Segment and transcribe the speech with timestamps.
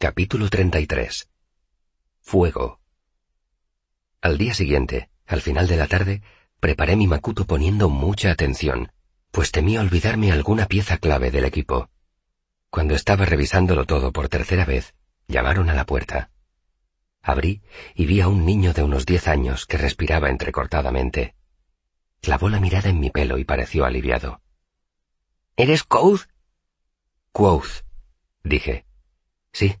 [0.00, 1.28] Capítulo 33
[2.20, 2.78] Fuego
[4.20, 6.22] Al día siguiente, al final de la tarde,
[6.60, 8.92] preparé mi macuto poniendo mucha atención,
[9.32, 11.90] pues temía olvidarme alguna pieza clave del equipo.
[12.70, 14.94] Cuando estaba revisándolo todo por tercera vez,
[15.26, 16.30] llamaron a la puerta.
[17.20, 17.60] Abrí
[17.96, 21.34] y vi a un niño de unos diez años que respiraba entrecortadamente.
[22.20, 24.42] Clavó la mirada en mi pelo y pareció aliviado.
[25.56, 26.28] ¿Eres Quoth?
[27.32, 27.82] Quoth,
[28.44, 28.84] dije.
[29.52, 29.74] Sí,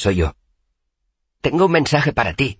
[0.00, 0.34] soy yo.
[1.42, 2.58] Tengo un mensaje para ti.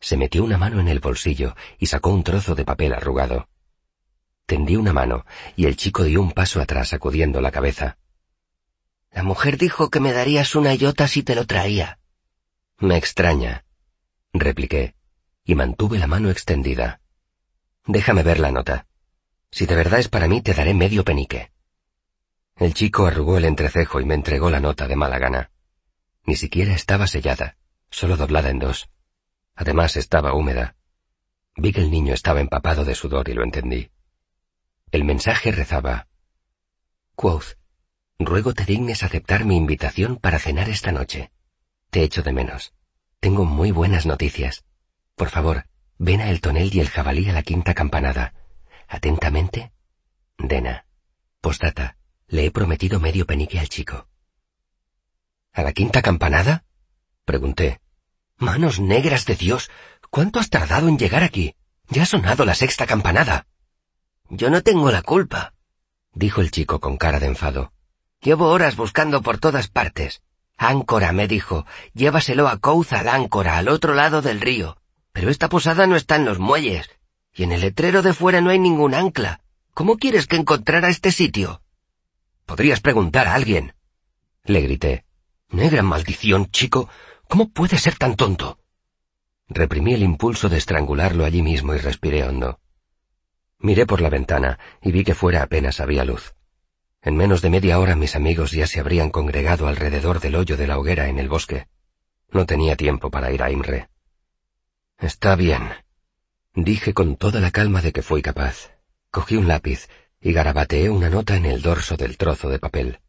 [0.00, 3.48] Se metió una mano en el bolsillo y sacó un trozo de papel arrugado.
[4.46, 5.26] Tendí una mano
[5.56, 7.98] y el chico dio un paso atrás sacudiendo la cabeza.
[9.12, 11.98] La mujer dijo que me darías una iota si te lo traía.
[12.78, 13.64] Me extraña,
[14.32, 14.94] repliqué,
[15.44, 17.00] y mantuve la mano extendida.
[17.86, 18.86] Déjame ver la nota.
[19.50, 21.52] Si de verdad es para mí, te daré medio penique.
[22.56, 25.50] El chico arrugó el entrecejo y me entregó la nota de mala gana.
[26.24, 27.56] Ni siquiera estaba sellada,
[27.90, 28.88] solo doblada en dos.
[29.54, 30.76] Además estaba húmeda.
[31.56, 33.90] Vi que el niño estaba empapado de sudor y lo entendí.
[34.92, 36.08] El mensaje rezaba.
[37.14, 37.58] Quoth,
[38.18, 41.32] ruego te dignes aceptar mi invitación para cenar esta noche.
[41.90, 42.74] Te echo de menos.
[43.20, 44.64] Tengo muy buenas noticias.
[45.16, 45.64] Por favor,
[45.98, 48.34] ven a el tonel y el jabalí a la quinta campanada.
[48.86, 49.72] Atentamente,
[50.38, 50.86] Dena.
[51.40, 51.96] Postata,
[52.28, 54.08] le he prometido medio penique al chico.
[55.58, 56.62] ¿A la quinta campanada?
[57.24, 57.80] Pregunté.
[58.36, 59.72] Manos negras de Dios,
[60.08, 61.56] ¿cuánto has tardado en llegar aquí?
[61.88, 63.48] Ya ha sonado la sexta campanada.
[64.30, 65.54] Yo no tengo la culpa,
[66.12, 67.72] dijo el chico con cara de enfado.
[68.20, 70.22] Llevo horas buscando por todas partes.
[70.56, 74.78] Áncora me dijo, llévaselo a Couza al áncora, al otro lado del río.
[75.10, 76.88] Pero esta posada no está en los muelles,
[77.34, 79.40] y en el letrero de fuera no hay ningún ancla.
[79.74, 81.62] ¿Cómo quieres que encontrara este sitio?
[82.46, 83.74] Podrías preguntar a alguien.
[84.44, 85.07] Le grité.
[85.50, 86.88] Negra maldición, chico.
[87.28, 88.58] ¿Cómo puedes ser tan tonto?
[89.48, 92.60] Reprimí el impulso de estrangularlo allí mismo y respiré hondo.
[93.58, 96.34] Miré por la ventana y vi que fuera apenas había luz.
[97.00, 100.66] En menos de media hora mis amigos ya se habrían congregado alrededor del hoyo de
[100.66, 101.66] la hoguera en el bosque.
[102.30, 103.88] No tenía tiempo para ir a Imre.
[104.98, 105.70] Está bien,
[106.54, 108.70] dije con toda la calma de que fui capaz.
[109.10, 109.88] Cogí un lápiz
[110.20, 113.00] y garabateé una nota en el dorso del trozo de papel.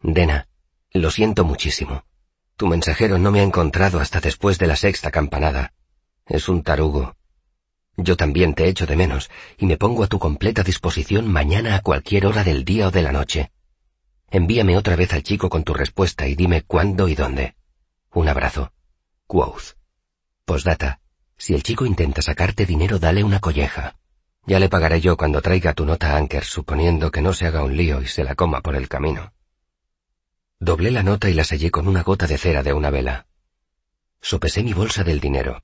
[0.00, 0.48] Dena,
[0.92, 2.04] lo siento muchísimo.
[2.56, 5.72] Tu mensajero no me ha encontrado hasta después de la sexta campanada.
[6.26, 7.16] Es un tarugo.
[7.96, 11.80] Yo también te echo de menos y me pongo a tu completa disposición mañana a
[11.80, 13.50] cualquier hora del día o de la noche.
[14.30, 17.54] Envíame otra vez al chico con tu respuesta y dime cuándo y dónde.
[18.12, 18.72] Un abrazo.
[19.26, 19.76] Quoth.
[20.44, 21.00] Postdata.
[21.36, 23.96] Si el chico intenta sacarte dinero, dale una colleja.
[24.46, 27.62] Ya le pagaré yo cuando traiga tu nota a Anker, suponiendo que no se haga
[27.62, 29.32] un lío y se la coma por el camino.
[30.60, 33.26] Doblé la nota y la sellé con una gota de cera de una vela.
[34.20, 35.62] Sopesé mi bolsa del dinero.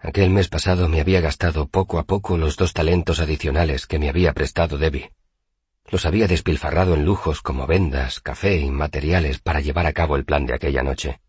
[0.00, 4.08] Aquel mes pasado me había gastado poco a poco los dos talentos adicionales que me
[4.08, 5.12] había prestado Debbie.
[5.88, 10.24] Los había despilfarrado en lujos como vendas, café y materiales para llevar a cabo el
[10.24, 11.20] plan de aquella noche.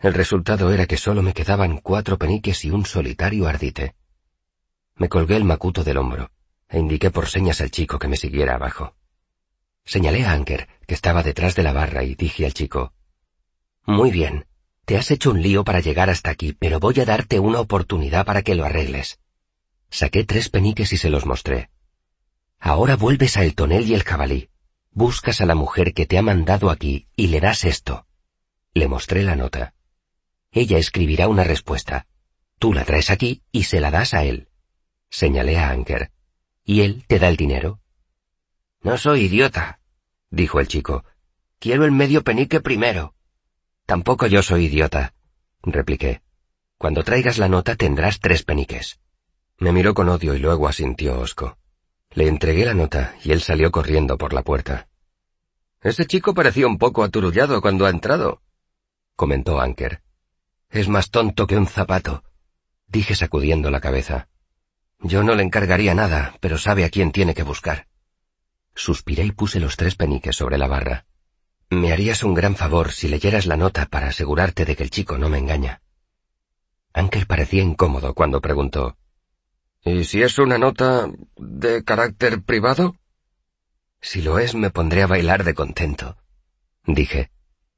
[0.00, 3.94] El resultado era que solo me quedaban cuatro peniques y un solitario ardite.
[4.96, 6.30] Me colgué el macuto del hombro
[6.68, 8.96] e indiqué por señas al chico que me siguiera abajo.
[9.86, 12.92] Señalé a Anker, que estaba detrás de la barra, y dije al chico,
[13.86, 14.46] Muy bien,
[14.84, 18.26] te has hecho un lío para llegar hasta aquí, pero voy a darte una oportunidad
[18.26, 19.20] para que lo arregles.
[19.88, 21.70] Saqué tres peniques y se los mostré.
[22.58, 24.50] Ahora vuelves a el tonel y el jabalí.
[24.90, 28.06] Buscas a la mujer que te ha mandado aquí y le das esto.
[28.74, 29.74] Le mostré la nota.
[30.50, 32.06] Ella escribirá una respuesta.
[32.58, 34.48] Tú la traes aquí y se la das a él.
[35.10, 36.10] Señalé a Anker.
[36.64, 37.80] Y él te da el dinero.
[38.82, 39.80] No soy idiota,
[40.30, 41.04] dijo el chico.
[41.58, 43.14] Quiero el medio penique primero.
[43.86, 45.14] Tampoco yo soy idiota,
[45.62, 46.22] repliqué.
[46.78, 49.00] Cuando traigas la nota tendrás tres peniques.
[49.58, 51.56] Me miró con odio y luego asintió Osco.
[52.10, 54.88] Le entregué la nota y él salió corriendo por la puerta.
[55.82, 58.42] Ese chico parecía un poco aturullado cuando ha entrado,
[59.14, 60.02] comentó Anker.
[60.70, 62.24] Es más tonto que un zapato,
[62.86, 64.28] dije sacudiendo la cabeza.
[65.00, 67.86] Yo no le encargaría nada, pero sabe a quién tiene que buscar.
[68.76, 71.06] Suspiré y puse los tres peniques sobre la barra.
[71.70, 75.16] Me harías un gran favor si leyeras la nota para asegurarte de que el chico
[75.16, 75.80] no me engaña.
[76.92, 78.98] Anker parecía incómodo cuando preguntó.
[79.82, 82.96] ¿Y si es una nota de carácter privado?
[84.00, 86.18] Si lo es, me pondré a bailar de contento,
[86.84, 87.30] dije.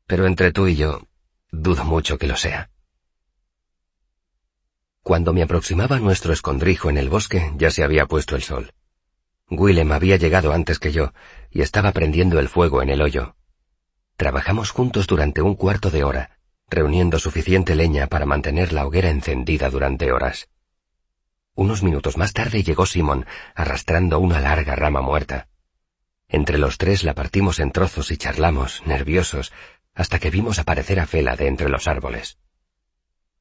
[0.07, 1.07] Pero entre tú y yo,
[1.53, 2.71] dudo mucho que lo sea.
[5.03, 8.73] Cuando me aproximaba a nuestro escondrijo en el bosque, ya se había puesto el sol.
[9.51, 11.13] Willem había llegado antes que yo
[11.51, 13.37] y estaba prendiendo el fuego en el hoyo.
[14.17, 19.71] Trabajamos juntos durante un cuarto de hora, reuniendo suficiente leña para mantener la hoguera encendida
[19.71, 20.49] durante horas.
[21.55, 25.49] Unos minutos más tarde llegó Simon, arrastrando una larga rama muerta.
[26.29, 29.53] Entre los tres la partimos en trozos y charlamos, nerviosos,
[29.95, 32.39] hasta que vimos aparecer a Fela de entre los árboles.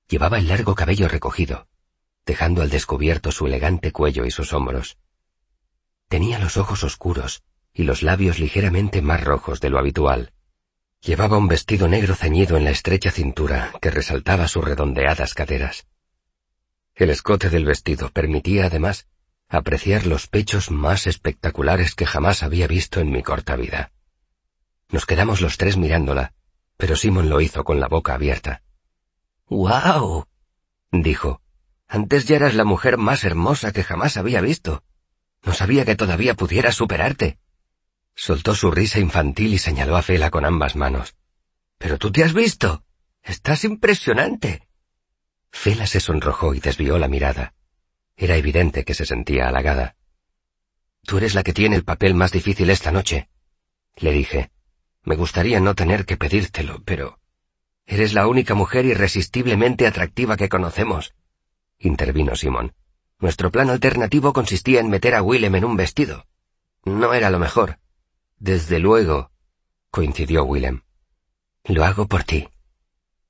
[0.08, 1.68] Llevaba el largo cabello recogido,
[2.26, 4.98] dejando al descubierto su elegante cuello y sus hombros.
[6.08, 7.44] Tenía los ojos oscuros
[7.74, 10.34] y los labios ligeramente más rojos de lo habitual.
[11.02, 15.88] Llevaba un vestido negro ceñido en la estrecha cintura que resaltaba sus redondeadas caderas.
[16.96, 19.08] El escote del vestido permitía además
[19.50, 23.92] apreciar los pechos más espectaculares que jamás había visto en mi corta vida.
[24.90, 26.34] Nos quedamos los tres mirándola,
[26.78, 28.64] pero Simon lo hizo con la boca abierta.
[29.48, 30.26] ¡Guau!
[30.92, 31.42] dijo.
[31.88, 34.84] Antes ya eras la mujer más hermosa que jamás había visto.
[35.44, 37.40] No sabía que todavía pudiera superarte.
[38.16, 41.16] Soltó su risa infantil y señaló a Fela con ambas manos.
[41.78, 42.84] Pero tú te has visto.
[43.24, 44.68] Estás impresionante.
[45.52, 47.54] Fela se sonrojó y desvió la mirada.
[48.16, 49.96] Era evidente que se sentía halagada.
[51.04, 53.30] Tú eres la que tiene el papel más difícil esta noche,
[53.98, 54.52] le dije.
[55.04, 57.20] Me gustaría no tener que pedírtelo, pero...
[57.86, 61.16] Eres la única mujer irresistiblemente atractiva que conocemos,
[61.80, 62.74] intervino Simón.
[63.20, 66.28] Nuestro plan alternativo consistía en meter a Willem en un vestido.
[66.86, 67.80] No era lo mejor.
[68.38, 69.32] Desde luego,
[69.90, 70.82] coincidió Willem.
[71.64, 72.48] Lo hago por ti.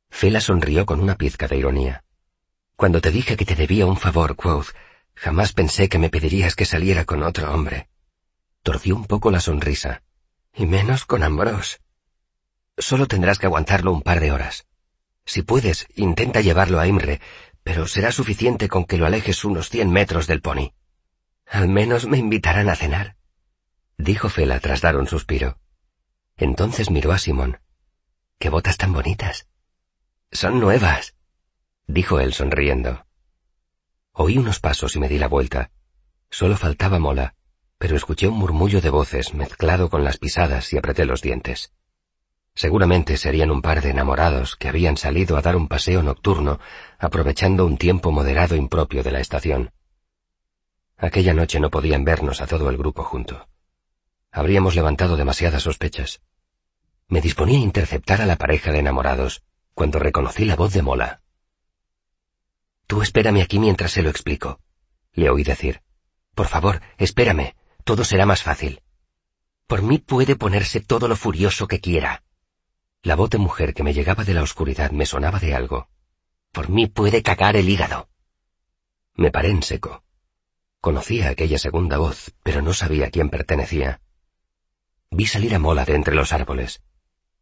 [0.09, 2.03] Fela sonrió con una pizca de ironía.
[2.75, 4.67] Cuando te dije que te debía un favor, Quoth,
[5.15, 7.87] jamás pensé que me pedirías que saliera con otro hombre.
[8.63, 10.03] Torció un poco la sonrisa.
[10.53, 11.77] Y menos con Ambrose.
[12.77, 14.67] Solo tendrás que aguantarlo un par de horas.
[15.25, 17.19] Si puedes, intenta llevarlo a Imre,
[17.67, 20.71] pero será suficiente con que lo alejes unos cien metros del pony.
[21.45, 23.17] Al menos me invitarán a cenar
[23.97, 25.59] dijo Fela tras dar un suspiro.
[26.37, 27.59] Entonces miró a Simón.
[28.39, 29.49] ¡Qué botas tan bonitas!
[30.31, 31.15] Son nuevas,
[31.87, 33.05] dijo él sonriendo.
[34.13, 35.71] Oí unos pasos y me di la vuelta.
[36.29, 37.35] Solo faltaba mola,
[37.77, 41.73] pero escuché un murmullo de voces mezclado con las pisadas y apreté los dientes.
[42.57, 46.59] Seguramente serían un par de enamorados que habían salido a dar un paseo nocturno,
[46.97, 49.73] aprovechando un tiempo moderado impropio de la estación.
[50.97, 53.47] Aquella noche no podían vernos a todo el grupo junto.
[54.31, 56.23] Habríamos levantado demasiadas sospechas.
[57.07, 59.43] Me disponía a interceptar a la pareja de enamorados
[59.75, 61.21] cuando reconocí la voz de Mola.
[62.87, 64.61] Tú espérame aquí mientras se lo explico,
[65.13, 65.83] le oí decir.
[66.33, 67.53] Por favor, espérame,
[67.83, 68.81] todo será más fácil.
[69.67, 72.23] Por mí puede ponerse todo lo furioso que quiera.
[73.07, 75.87] La voz de mujer que me llegaba de la oscuridad me sonaba de algo.
[76.51, 78.09] Por mí puede cagar el hígado.
[79.15, 80.03] Me paré en seco.
[80.81, 84.01] Conocía aquella segunda voz, pero no sabía a quién pertenecía.
[85.09, 86.83] Vi salir a Mola de entre los árboles.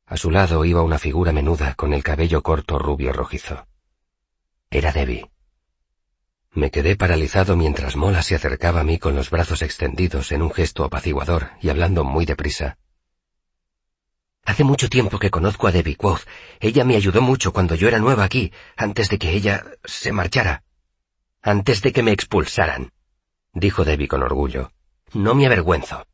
[0.05, 3.65] A su lado iba una figura menuda con el cabello corto rubio rojizo.
[4.69, 5.31] Era Debbie.
[6.51, 10.51] Me quedé paralizado mientras Mola se acercaba a mí con los brazos extendidos en un
[10.51, 12.77] gesto apaciguador y hablando muy deprisa.
[14.45, 16.21] Hace mucho tiempo que conozco a Debbie Quoth.
[16.59, 20.63] Ella me ayudó mucho cuando yo era nueva aquí, antes de que ella se marchara.
[21.41, 22.91] Antes de que me expulsaran,
[23.53, 24.71] dijo Debbie con orgullo.
[25.13, 26.05] No me avergüenzo.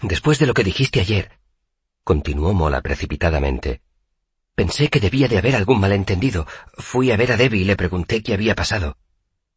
[0.00, 1.38] Después de lo que dijiste ayer,
[2.04, 3.80] continuó Mola precipitadamente,
[4.54, 6.46] pensé que debía de haber algún malentendido.
[6.74, 8.96] Fui a ver a Debbie y le pregunté qué había pasado.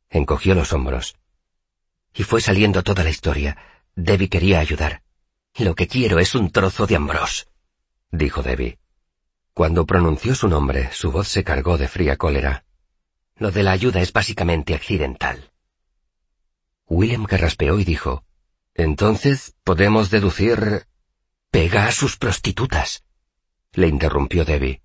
[0.10, 1.16] Encogió los hombros.
[2.14, 3.58] Y fue saliendo toda la historia.
[3.96, 5.04] Debbie quería ayudar.
[5.56, 7.46] Lo que quiero es un trozo de Ambrose,
[8.12, 8.80] dijo Debbie.
[9.54, 12.66] Cuando pronunció su nombre, su voz se cargó de fría cólera.
[13.36, 15.52] Lo de la ayuda es básicamente accidental.
[16.88, 18.24] William carraspeó y dijo,
[18.74, 20.86] entonces podemos deducir...
[21.50, 23.06] Pega a sus prostitutas,
[23.72, 24.82] le interrumpió Debbie.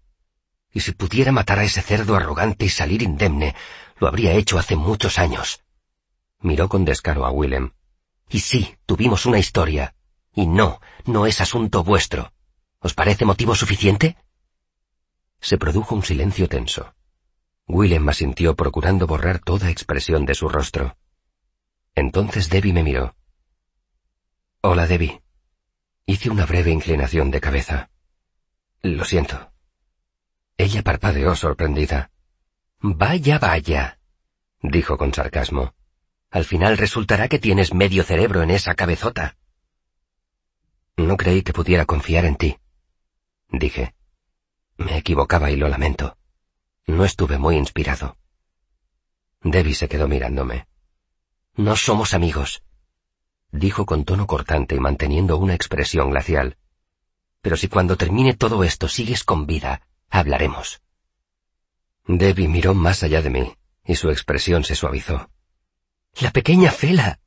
[0.72, 3.54] Y si pudiera matar a ese cerdo arrogante y salir indemne,
[3.98, 5.60] lo habría hecho hace muchos años.
[6.40, 7.72] Miró con descaro a Willem.
[8.30, 9.94] Y sí, tuvimos una historia.
[10.34, 12.32] Y no, no es asunto vuestro.
[12.82, 14.16] ¿Os parece motivo suficiente?
[15.40, 16.94] Se produjo un silencio tenso.
[17.68, 20.96] Willem asintió procurando borrar toda expresión de su rostro.
[21.94, 23.14] Entonces Debbie me miró.
[24.62, 25.22] Hola, Debbie.
[26.06, 27.90] Hice una breve inclinación de cabeza.
[28.82, 29.52] Lo siento.
[30.56, 32.10] Ella parpadeó sorprendida.
[32.80, 34.00] Vaya, vaya,
[34.60, 35.74] dijo con sarcasmo.
[36.30, 39.36] Al final resultará que tienes medio cerebro en esa cabezota.
[40.96, 42.58] No creí que pudiera confiar en ti,
[43.52, 43.94] dije.
[44.76, 46.16] Me equivocaba y lo lamento.
[46.86, 48.16] No estuve muy inspirado.
[49.42, 50.66] Debbie se quedó mirándome.
[51.54, 52.62] No somos amigos,
[53.52, 56.56] dijo con tono cortante y manteniendo una expresión glacial.
[57.42, 60.82] Pero si cuando termine todo esto sigues con vida, hablaremos.
[62.06, 65.30] Debbie miró más allá de mí, y su expresión se suavizó.
[66.20, 67.20] La pequeña Fela.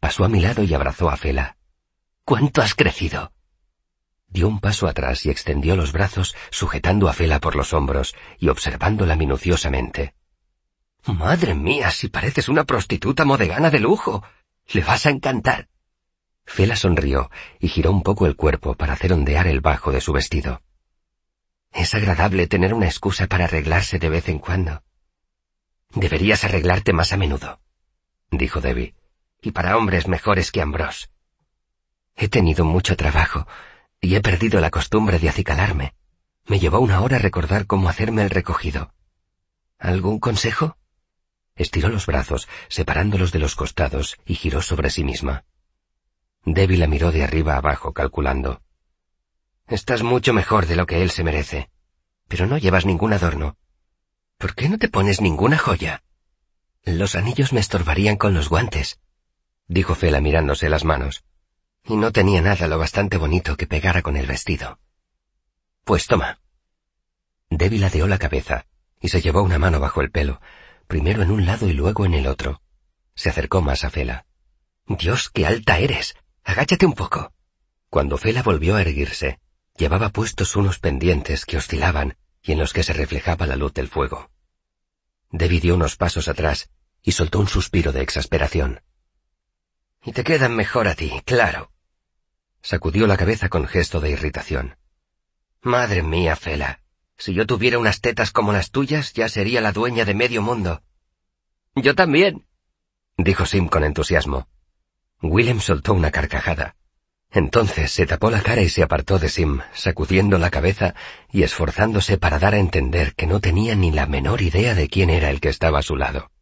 [0.00, 1.56] Pasó a mi lado y abrazó a Fela.
[2.24, 3.32] ¿Cuánto has crecido?
[4.36, 8.50] Dio un paso atrás y extendió los brazos, sujetando a Fela por los hombros y
[8.50, 10.12] observándola minuciosamente.
[11.06, 14.22] Madre mía, si pareces una prostituta modegana de lujo.
[14.66, 15.68] Le vas a encantar.
[16.44, 20.12] Fela sonrió y giró un poco el cuerpo para hacer ondear el bajo de su
[20.12, 20.60] vestido.
[21.72, 24.82] Es agradable tener una excusa para arreglarse de vez en cuando.
[25.94, 27.62] Deberías arreglarte más a menudo,
[28.30, 28.96] dijo Debbie,
[29.40, 31.06] y para hombres mejores que Ambrose.
[32.16, 33.46] He tenido mucho trabajo
[34.00, 35.94] y he perdido la costumbre de acicalarme.
[36.46, 38.94] Me llevó una hora recordar cómo hacerme el recogido.
[39.78, 40.76] ¿Algún consejo?
[41.54, 45.44] Estiró los brazos, separándolos de los costados, y giró sobre sí misma.
[46.44, 48.62] Debbie la miró de arriba abajo, calculando.
[49.66, 51.70] Estás mucho mejor de lo que él se merece.
[52.28, 53.56] Pero no llevas ningún adorno.
[54.38, 56.02] ¿Por qué no te pones ninguna joya?
[56.84, 59.00] Los anillos me estorbarían con los guantes,
[59.66, 61.24] dijo Fela mirándose las manos.
[61.88, 64.80] Y no tenía nada lo bastante bonito que pegara con el vestido.
[65.84, 66.40] Pues toma.
[67.48, 68.66] Debbie ladeó la cabeza
[69.00, 70.40] y se llevó una mano bajo el pelo,
[70.88, 72.60] primero en un lado y luego en el otro.
[73.14, 74.26] Se acercó más a Fela.
[74.86, 76.16] Dios, qué alta eres.
[76.42, 77.32] Agáchate un poco.
[77.88, 79.38] Cuando Fela volvió a erguirse,
[79.76, 83.88] llevaba puestos unos pendientes que oscilaban y en los que se reflejaba la luz del
[83.88, 84.30] fuego.
[85.30, 86.70] Debbie dio unos pasos atrás
[87.02, 88.82] y soltó un suspiro de exasperación.
[90.04, 91.72] Y te quedan mejor a ti, claro.
[92.66, 94.76] Sacudió la cabeza con gesto de irritación.
[95.62, 96.80] Madre mía, Fela.
[97.16, 100.82] Si yo tuviera unas tetas como las tuyas, ya sería la dueña de medio mundo.
[101.76, 102.44] Yo también,
[103.16, 104.48] dijo Sim con entusiasmo.
[105.22, 106.74] Willem soltó una carcajada.
[107.30, 110.96] Entonces se tapó la cara y se apartó de Sim, sacudiendo la cabeza
[111.30, 115.10] y esforzándose para dar a entender que no tenía ni la menor idea de quién
[115.10, 116.32] era el que estaba a su lado.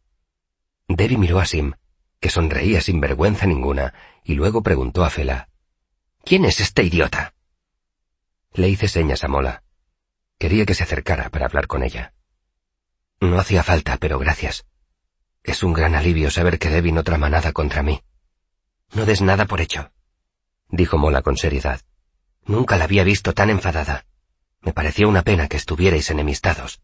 [0.87, 1.73] Debbie miró a Sim,
[2.19, 5.49] que sonreía sin vergüenza ninguna, y luego preguntó a Fela.
[6.25, 7.35] ¿Quién es este idiota?
[8.53, 9.61] Le hice señas a Mola.
[10.39, 12.13] Quería que se acercara para hablar con ella.
[13.19, 14.65] No hacía falta, pero gracias.
[15.43, 18.01] Es un gran alivio saber que Debbie no trama nada contra mí.
[18.93, 19.91] No des nada por hecho,
[20.69, 21.81] dijo Mola con seriedad.
[22.45, 24.07] Nunca la había visto tan enfadada.
[24.61, 26.81] Me pareció una pena que estuvierais enemistados.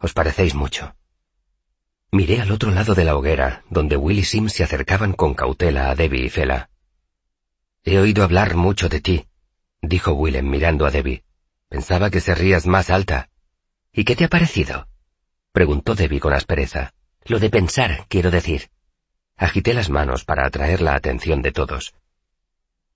[0.00, 0.96] Os parecéis mucho.
[2.10, 5.90] Miré al otro lado de la hoguera, donde Will y Sim se acercaban con cautela
[5.90, 6.70] a Debbie y Fela.
[7.84, 9.26] He oído hablar mucho de ti,
[9.82, 11.22] dijo Willem mirando a Debbie.
[11.68, 13.28] Pensaba que serías más alta.
[13.92, 14.88] ¿Y qué te ha parecido?
[15.52, 16.94] preguntó Debbie con aspereza.
[17.24, 18.70] Lo de pensar, quiero decir.
[19.36, 21.94] Agité las manos para atraer la atención de todos.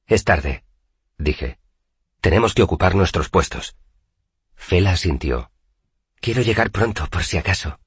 [0.07, 0.65] Es tarde,
[1.19, 1.59] dije.
[2.21, 3.77] Tenemos que ocupar nuestros puestos.
[4.55, 5.51] Fela asintió.
[6.21, 7.79] Quiero llegar pronto, por si acaso.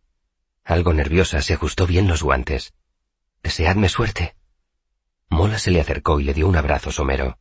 [0.63, 2.73] Algo nerviosa se ajustó bien los guantes.
[3.41, 4.35] Deseadme suerte.
[5.31, 7.39] Mola se le acercó y le dio un abrazo somero.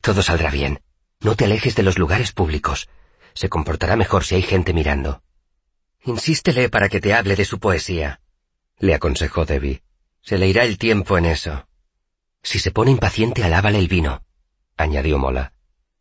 [0.00, 0.82] Todo saldrá bien.
[1.20, 2.88] No te alejes de los lugares públicos.
[3.32, 5.22] Se comportará mejor si hay gente mirando.
[6.04, 8.20] Insístele para que te hable de su poesía,
[8.78, 9.82] le aconsejó Debbie.
[10.22, 11.68] Se le irá el tiempo en eso.
[12.42, 14.22] Si se pone impaciente, alábale el vino,
[14.76, 15.52] añadió Mola.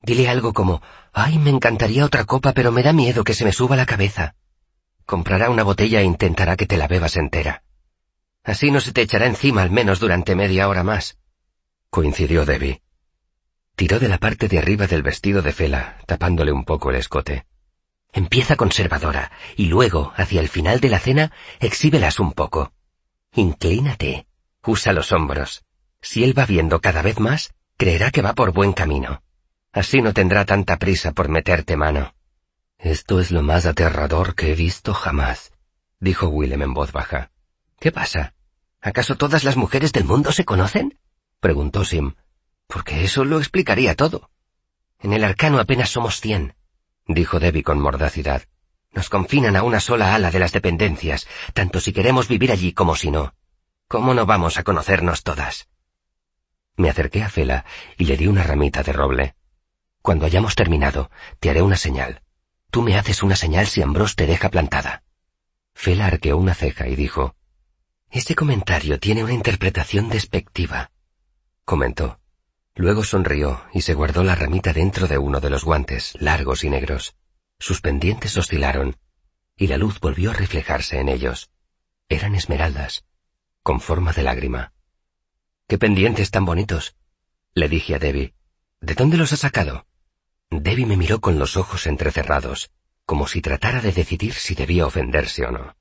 [0.02, 0.82] Dile algo como,
[1.14, 4.36] ay, me encantaría otra copa, pero me da miedo que se me suba la cabeza.
[5.06, 7.64] Comprará una botella e intentará que te la bebas entera.
[8.50, 11.20] Así no se te echará encima al menos durante media hora más.
[11.92, 12.82] Coincidió Debbie.
[13.76, 17.46] Tiró de la parte de arriba del vestido de Fela, tapándole un poco el escote.
[18.12, 22.74] Empieza conservadora, y luego, hacia el final de la cena, exhíbelas un poco.
[23.36, 24.26] Inclínate.
[24.66, 25.64] Usa los hombros.
[26.02, 29.22] Si él va viendo cada vez más, creerá que va por buen camino.
[29.72, 32.16] Así no tendrá tanta prisa por meterte mano.
[32.80, 35.52] Esto es lo más aterrador que he visto jamás,
[36.00, 37.30] dijo Willem en voz baja.
[37.80, 38.34] ¿Qué pasa?
[38.82, 41.00] ¿Acaso todas las mujeres del mundo se conocen?
[41.40, 42.16] preguntó Sim.
[42.68, 44.30] Porque eso lo explicaría todo.
[45.00, 46.56] En el arcano apenas somos cien,
[47.08, 48.44] dijo Debbie con mordacidad.
[48.92, 52.96] Nos confinan a una sola ala de las dependencias, tanto si queremos vivir allí como
[52.96, 53.34] si no.
[53.88, 55.68] ¿Cómo no vamos a conocernos todas?
[56.76, 57.66] Me acerqué a Fela
[57.98, 59.36] y le di una ramita de roble.
[60.02, 62.22] Cuando hayamos terminado, te haré una señal.
[62.72, 65.04] Tú me haces una señal si Ambrose te deja plantada.
[65.74, 67.36] Fela arqueó una ceja y dijo,
[68.12, 70.92] Ese comentario tiene una interpretación despectiva,
[71.64, 72.20] comentó.
[72.74, 76.72] Luego sonrió y se guardó la ramita dentro de uno de los guantes, largos y
[76.72, 77.16] negros.
[77.60, 78.98] Sus pendientes oscilaron,
[79.56, 81.52] y la luz volvió a reflejarse en ellos.
[82.08, 83.06] Eran esmeraldas,
[83.62, 84.74] con forma de lágrima.
[85.68, 86.96] ¡Qué pendientes tan bonitos!
[87.54, 88.34] le dije a Debbie.
[88.82, 89.86] ¿De dónde los ha sacado?
[90.50, 92.72] Debbie me miró con los ojos entrecerrados,
[93.06, 95.76] como si tratara de decidir si debía ofenderse o no.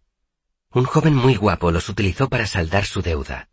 [0.71, 3.49] Un joven muy guapo los utilizó para saldar su deuda,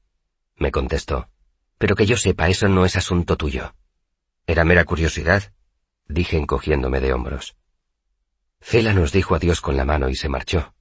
[0.58, 1.30] me contestó.
[1.78, 3.76] Pero que yo sepa, eso no es asunto tuyo.
[4.48, 5.54] Era mera curiosidad,
[6.08, 7.58] dije encogiéndome de hombros.
[8.62, 10.74] Fela nos dijo adiós con la mano y se marchó.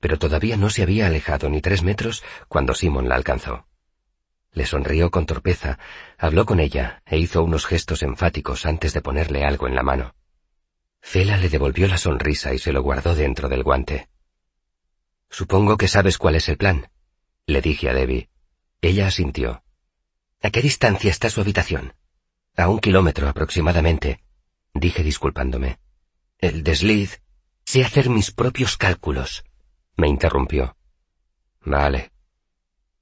[0.00, 3.66] Pero todavía no se había alejado ni tres metros cuando Simon la alcanzó.
[4.52, 5.78] Le sonrió con torpeza,
[6.18, 10.14] habló con ella e hizo unos gestos enfáticos antes de ponerle algo en la mano.
[11.00, 14.08] Fela le devolvió la sonrisa y se lo guardó dentro del guante.
[15.32, 16.90] Supongo que sabes cuál es el plan,
[17.46, 18.28] le dije a Debbie.
[18.82, 19.64] Ella asintió.
[20.42, 21.94] ¿A qué distancia está su habitación?
[22.54, 24.22] A un kilómetro aproximadamente,
[24.74, 25.78] dije disculpándome.
[26.38, 27.22] El desliz.
[27.64, 29.44] Sé hacer mis propios cálculos,
[29.96, 30.76] me interrumpió.
[31.64, 32.10] Vale.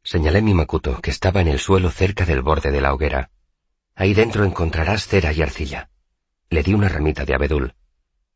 [0.04, 3.30] Señalé mi macuto, que estaba en el suelo cerca del borde de la hoguera.
[3.96, 5.90] Ahí dentro encontrarás cera y arcilla.
[6.48, 7.74] Le di una ramita de abedul.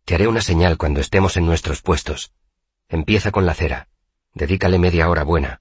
[0.04, 2.32] Te haré una señal cuando estemos en nuestros puestos.
[2.94, 3.88] Empieza con la cera.
[4.34, 5.60] Dedícale media hora buena.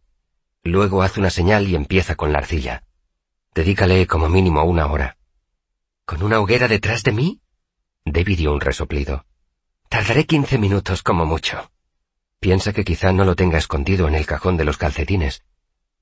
[0.64, 2.84] Luego haz una señal y empieza con la arcilla.
[3.56, 5.18] Dedícale como mínimo una hora.
[6.06, 7.42] ¿Con una hoguera detrás de mí?
[8.06, 9.26] David dio un resoplido.
[9.90, 11.72] Tardaré quince minutos como mucho.
[12.40, 15.44] Piensa que quizá no lo tenga escondido en el cajón de los calcetines.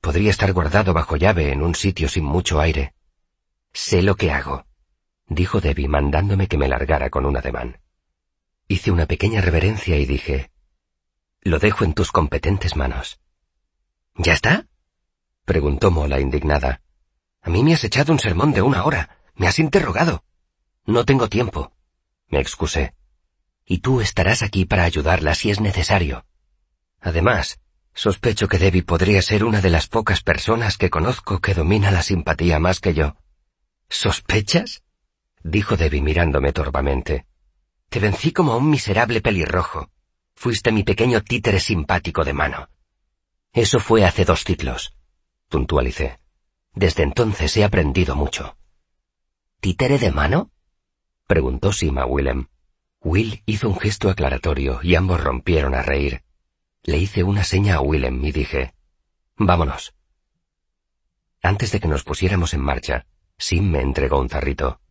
[0.01, 2.93] Podría estar guardado bajo llave en un sitio sin mucho aire.
[3.71, 4.65] Sé lo que hago,
[5.27, 7.79] dijo Debbie mandándome que me largara con un ademán.
[8.67, 10.50] Hice una pequeña reverencia y dije,
[11.41, 13.19] Lo dejo en tus competentes manos.
[14.15, 14.67] ¿Ya está?
[15.45, 16.81] preguntó Mola indignada.
[17.41, 19.17] A mí me has echado un sermón de una hora.
[19.33, 20.23] Me has interrogado.
[20.85, 21.73] No tengo tiempo.
[22.27, 22.93] Me excusé.
[23.65, 26.25] Y tú estarás aquí para ayudarla si es necesario.
[26.99, 27.59] Además,
[27.95, 32.03] sospecho que Debbie podría ser una de las pocas personas que conozco que domina la
[32.03, 33.15] simpatía más que yo.
[33.89, 34.83] ¿Sospechas?
[35.43, 37.25] dijo Debbie mirándome torvamente.
[37.89, 39.89] Te vencí como un miserable pelirrojo.
[40.41, 42.67] Fuiste mi pequeño títere simpático de mano.
[43.53, 44.95] Eso fue hace dos ciclos,
[45.49, 46.17] puntualicé.
[46.73, 48.57] Desde entonces he aprendido mucho.
[49.59, 50.49] ¿Títere de mano?
[51.27, 52.47] preguntó Sima Willem.
[53.01, 56.23] Will hizo un gesto aclaratorio y ambos rompieron a reír.
[56.81, 58.73] Le hice una seña a Willem y dije,
[59.37, 59.93] Vámonos.
[61.43, 63.05] Antes de que nos pusiéramos en marcha,
[63.37, 64.81] Sim me entregó un zarrito.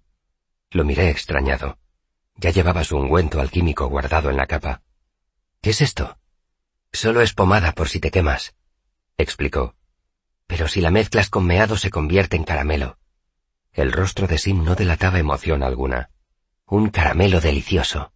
[0.71, 1.77] Lo miré extrañado.
[2.37, 4.85] Ya llevaba su ungüento alquímico guardado en la capa.
[5.63, 6.19] ¿Qué es esto?
[6.93, 8.55] Solo es pomada por si te quemas,
[9.19, 9.77] explicó.
[10.47, 12.99] Pero si la mezclas con meado se convierte en caramelo.
[13.73, 16.11] El rostro de Sim no delataba emoción alguna.
[16.67, 18.13] Un caramelo delicioso.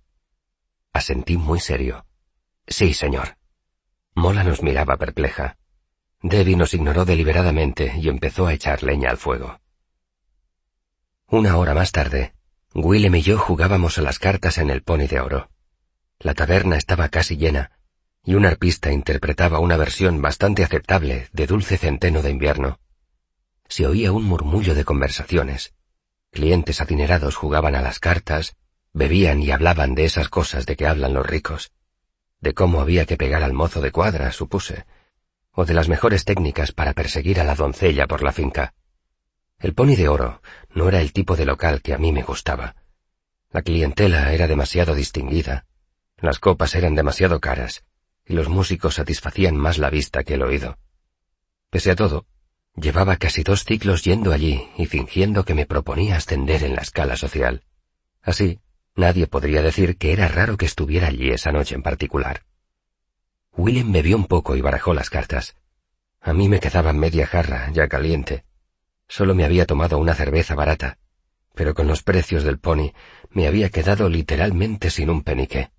[0.93, 2.07] Asentí muy serio.
[2.67, 3.37] Sí, señor.
[4.15, 5.59] Mola nos miraba perpleja.
[6.23, 9.61] Debbie nos ignoró deliberadamente y empezó a echar leña al fuego.
[11.27, 12.35] Una hora más tarde,
[12.75, 15.51] Willem y yo jugábamos a las cartas en el pony de oro.
[16.21, 17.71] La taberna estaba casi llena
[18.25, 22.79] y un arpista interpretaba una versión bastante aceptable de Dulce Centeno de Invierno.
[23.69, 25.75] Se oía un murmullo de conversaciones.
[26.31, 28.57] Clientes adinerados jugaban a las cartas,
[28.93, 31.73] bebían y hablaban de esas cosas de que hablan los ricos,
[32.41, 34.87] de cómo había que pegar al mozo de cuadra, supuse,
[35.53, 38.75] o de las mejores técnicas para perseguir a la doncella por la finca.
[39.59, 42.75] El pony de oro no era el tipo de local que a mí me gustaba.
[43.51, 45.67] La clientela era demasiado distinguida,
[46.25, 47.85] las copas eran demasiado caras,
[48.27, 50.79] y los músicos satisfacían más la vista que el oído.
[51.71, 52.27] Pese a todo,
[52.77, 57.17] llevaba casi dos ciclos yendo allí y fingiendo que me proponía ascender en la escala
[57.17, 57.63] social.
[58.23, 58.61] Así,
[58.95, 62.43] nadie podría decir que era raro que estuviera allí esa noche en particular.
[63.57, 65.57] Willem bebió un poco y barajó las cartas.
[66.21, 68.45] A mí me quedaba media jarra, ya caliente.
[69.09, 70.99] Solo me había tomado una cerveza barata,
[71.55, 72.93] pero con los precios del pony
[73.31, 75.71] me había quedado literalmente sin un penique.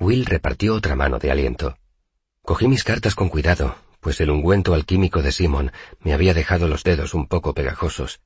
[0.00, 1.76] Will repartió otra mano de aliento.
[2.42, 6.84] Cogí mis cartas con cuidado, pues el ungüento alquímico de Simon me había dejado los
[6.84, 8.22] dedos un poco pegajosos.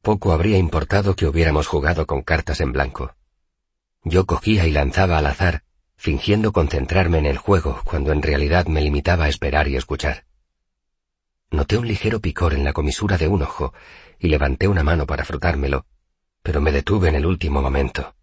[0.00, 3.14] Poco habría importado que hubiéramos jugado con cartas en blanco.
[4.02, 5.64] Yo cogía y lanzaba al azar,
[5.96, 10.24] fingiendo concentrarme en el juego cuando en realidad me limitaba a esperar y escuchar.
[11.50, 13.74] Noté un ligero picor en la comisura de un ojo
[14.18, 15.84] y levanté una mano para frotármelo,
[16.42, 18.14] pero me detuve en el último momento.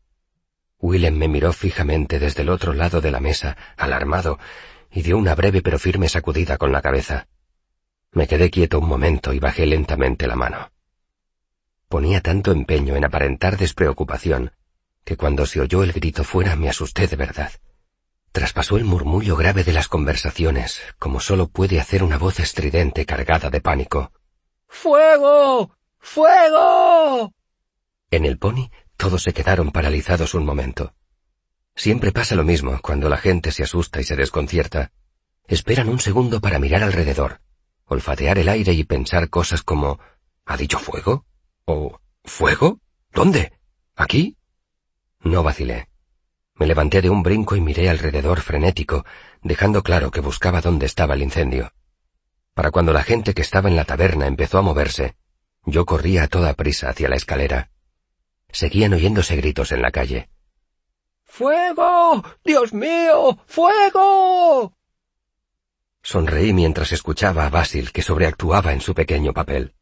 [0.79, 4.39] Willem me miró fijamente desde el otro lado de la mesa, alarmado,
[4.91, 7.27] y dio una breve pero firme sacudida con la cabeza.
[8.11, 10.71] Me quedé quieto un momento y bajé lentamente la mano.
[11.87, 14.53] Ponía tanto empeño en aparentar despreocupación
[15.03, 17.51] que cuando se oyó el grito fuera me asusté de verdad.
[18.31, 23.49] Traspasó el murmullo grave de las conversaciones, como solo puede hacer una voz estridente cargada
[23.49, 24.11] de pánico.
[24.67, 25.75] ¡Fuego!
[25.97, 27.33] ¡Fuego!
[28.11, 30.93] En el pony todos se quedaron paralizados un momento.
[31.73, 34.91] Siempre pasa lo mismo cuando la gente se asusta y se desconcierta.
[35.47, 37.39] Esperan un segundo para mirar alrededor,
[37.85, 39.99] olfatear el aire y pensar cosas como
[40.45, 41.25] ¿Ha dicho fuego?
[41.63, 42.81] ¿O fuego?
[43.13, 43.53] ¿Dónde?
[43.95, 44.35] ¿Aquí?
[45.21, 45.87] No vacilé.
[46.55, 49.05] Me levanté de un brinco y miré alrededor frenético,
[49.41, 51.71] dejando claro que buscaba dónde estaba el incendio.
[52.53, 55.15] Para cuando la gente que estaba en la taberna empezó a moverse,
[55.65, 57.71] yo corría a toda prisa hacia la escalera.
[58.51, 60.29] Seguían oyéndose gritos en la calle.
[61.23, 62.23] ¡Fuego!
[62.43, 63.37] ¡Dios mío!
[63.45, 64.75] ¡Fuego!
[66.01, 69.75] Sonreí mientras escuchaba a Basil que sobreactuaba en su pequeño papel.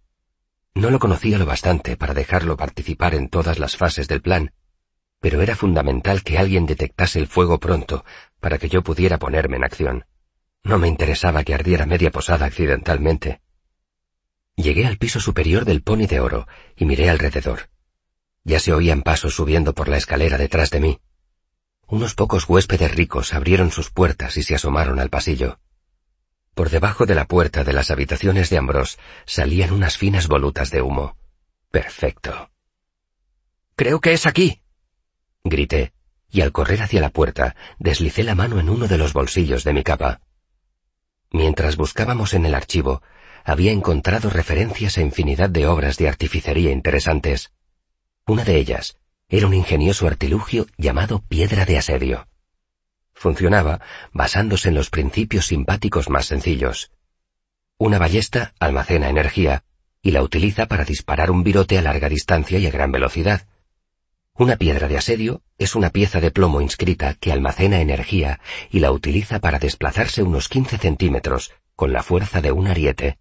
[0.75, 4.53] No lo conocía lo bastante para dejarlo participar en todas las fases del plan,
[5.19, 8.05] pero era fundamental que alguien detectase el fuego pronto
[8.39, 10.05] para que yo pudiera ponerme en acción.
[10.63, 13.41] No me interesaba que ardiera media posada accidentalmente.
[14.55, 17.69] Llegué al piso superior del pony de oro y miré alrededor.
[18.47, 21.01] Ya se oían pasos subiendo por la escalera detrás de mí.
[21.85, 25.59] Unos pocos huéspedes ricos abrieron sus puertas y se asomaron al pasillo.
[26.53, 30.81] Por debajo de la puerta de las habitaciones de Ambrose salían unas finas volutas de
[30.81, 31.17] humo.
[31.71, 32.49] Perfecto.
[33.75, 34.61] Creo que es aquí,
[35.43, 35.91] grité,
[36.29, 39.73] y al correr hacia la puerta deslicé la mano en uno de los bolsillos de
[39.73, 40.21] mi capa.
[41.31, 43.01] Mientras buscábamos en el archivo,
[43.43, 47.51] había encontrado referencias a infinidad de obras de artificería interesantes.
[48.29, 48.97] Una de ellas
[49.29, 52.27] era un ingenioso artilugio llamado piedra de asedio.
[53.13, 53.79] Funcionaba
[54.11, 56.91] basándose en los principios simpáticos más sencillos.
[57.77, 59.63] Una ballesta almacena energía
[60.01, 63.47] y la utiliza para disparar un virote a larga distancia y a gran velocidad.
[64.33, 68.91] Una piedra de asedio es una pieza de plomo inscrita que almacena energía y la
[68.91, 73.19] utiliza para desplazarse unos 15 centímetros con la fuerza de un ariete.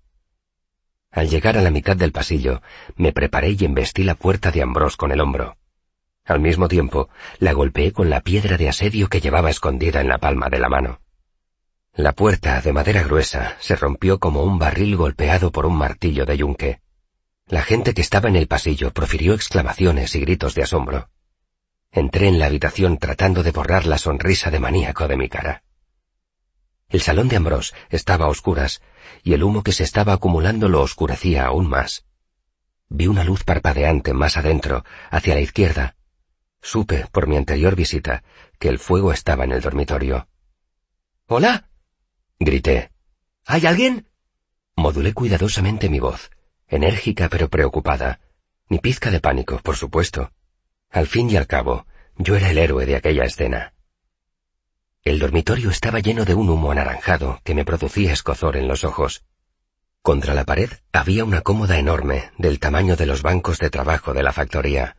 [1.16, 2.60] Al llegar a la mitad del pasillo,
[2.96, 5.56] me preparé y embestí la puerta de Ambrose con el hombro.
[6.26, 10.18] Al mismo tiempo, la golpeé con la piedra de asedio que llevaba escondida en la
[10.18, 11.00] palma de la mano.
[11.94, 16.36] La puerta, de madera gruesa, se rompió como un barril golpeado por un martillo de
[16.36, 16.80] yunque.
[17.46, 21.08] La gente que estaba en el pasillo profirió exclamaciones y gritos de asombro.
[21.92, 25.62] Entré en la habitación tratando de borrar la sonrisa de maníaco de mi cara.
[26.88, 28.80] El salón de Ambrose estaba a oscuras,
[29.22, 32.04] y el humo que se estaba acumulando lo oscurecía aún más.
[32.88, 35.96] Vi una luz parpadeante más adentro, hacia la izquierda.
[36.62, 38.22] Supe, por mi anterior visita,
[38.58, 40.28] que el fuego estaba en el dormitorio.
[41.26, 41.68] ¿Hola?
[42.38, 42.92] grité.
[43.44, 44.08] ¿Hay alguien?
[44.76, 46.30] Modulé cuidadosamente mi voz
[46.68, 48.20] enérgica pero preocupada,
[48.68, 50.32] ni pizca de pánico, por supuesto.
[50.90, 53.74] Al fin y al cabo, yo era el héroe de aquella escena.
[55.06, 59.22] El dormitorio estaba lleno de un humo anaranjado que me producía escozor en los ojos.
[60.02, 64.24] Contra la pared había una cómoda enorme del tamaño de los bancos de trabajo de
[64.24, 64.96] la factoría.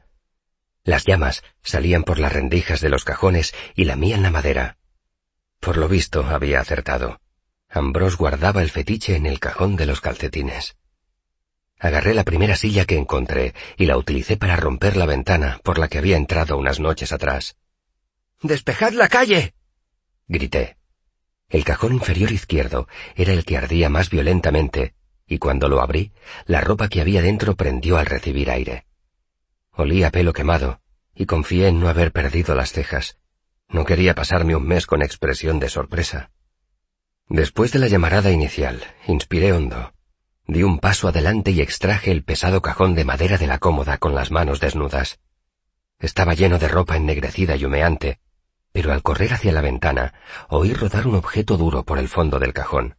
[0.85, 4.77] Las llamas salían por las rendijas de los cajones y lamían la madera.
[5.59, 7.19] Por lo visto había acertado.
[7.69, 10.77] Ambrose guardaba el fetiche en el cajón de los calcetines.
[11.79, 15.89] Agarré la primera silla que encontré y la utilicé para romper la ventana por la
[15.89, 17.57] que había entrado unas noches atrás.
[18.41, 19.56] ¡Despejad la calle!
[20.27, 20.77] Grité.
[21.49, 24.93] El cajón inferior izquierdo era el que ardía más violentamente,
[25.25, 26.11] y cuando lo abrí,
[26.45, 28.85] la ropa que había dentro prendió al recibir aire.
[29.71, 30.81] Olía pelo quemado,
[31.15, 33.17] y confié en no haber perdido las cejas.
[33.69, 36.31] No quería pasarme un mes con expresión de sorpresa.
[37.29, 39.93] Después de la llamarada inicial, inspiré hondo
[40.47, 44.15] Di un paso adelante y extraje el pesado cajón de madera de la cómoda con
[44.15, 45.19] las manos desnudas.
[45.99, 48.19] Estaba lleno de ropa ennegrecida y humeante,
[48.77, 50.13] pero al correr hacia la ventana
[50.49, 52.95] oí rodar un objeto duro por el fondo del cajón.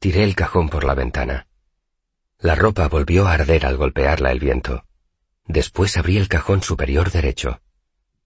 [0.00, 1.46] Tiré el cajón por la ventana.
[2.40, 4.84] La ropa volvió a arder al golpearla el viento.
[5.46, 7.60] Después abrí el cajón superior derecho.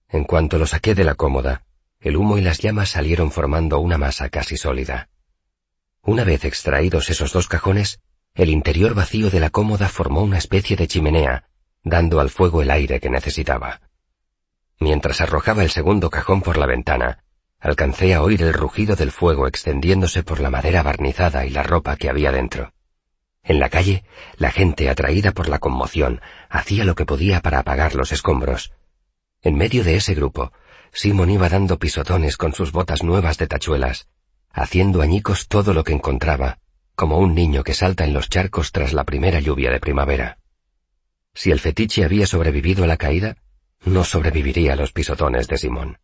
[0.07, 1.65] En cuanto lo saqué de la cómoda,
[1.99, 5.07] el humo y las llamas salieron formando una masa casi sólida.
[6.01, 7.99] Una vez extraídos esos dos cajones,
[8.33, 11.47] el interior vacío de la cómoda formó una especie de chimenea,
[11.83, 13.81] dando al fuego el aire que necesitaba.
[14.79, 17.23] Mientras arrojaba el segundo cajón por la ventana,
[17.59, 21.97] alcancé a oír el rugido del fuego extendiéndose por la madera barnizada y la ropa
[21.97, 22.73] que había dentro.
[23.43, 24.03] En la calle,
[24.37, 28.71] la gente, atraída por la conmoción, hacía lo que podía para apagar los escombros.
[29.41, 30.53] En medio de ese grupo,
[30.93, 34.07] Simon iba dando pisotones con sus botas nuevas de tachuelas,
[34.51, 36.59] haciendo añicos todo lo que encontraba,
[36.95, 40.37] como un niño que salta en los charcos tras la primera lluvia de primavera.
[41.33, 43.37] Si el fetiche había sobrevivido a la caída,
[43.85, 45.99] no sobreviviría a los pisotones de Simón.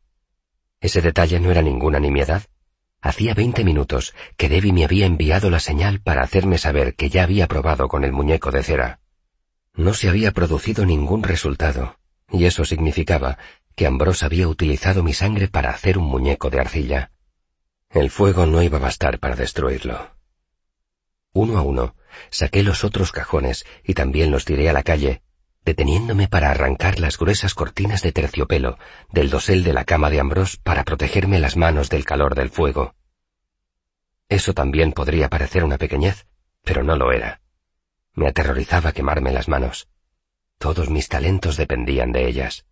[0.79, 2.43] Ese detalle no era ninguna nimiedad.
[3.01, 7.23] Hacía veinte minutos que Debbie me había enviado la señal para hacerme saber que ya
[7.23, 8.99] había probado con el muñeco de cera.
[9.73, 11.97] No se había producido ningún resultado,
[12.31, 13.38] y eso significaba
[13.75, 17.11] que Ambrose había utilizado mi sangre para hacer un muñeco de arcilla.
[17.89, 20.15] El fuego no iba a bastar para destruirlo.
[21.33, 21.95] Uno a uno,
[22.29, 25.21] saqué los otros cajones y también los tiré a la calle,
[25.65, 28.78] deteniéndome para arrancar las gruesas cortinas de terciopelo
[29.12, 32.93] del dosel de la cama de Ambrose para protegerme las manos del calor del fuego.
[34.30, 36.28] Eso también podría parecer una pequeñez,
[36.63, 37.41] pero no lo era.
[38.13, 39.89] Me aterrorizaba quemarme las manos.
[40.60, 42.65] Todos mis talentos dependían de ellas.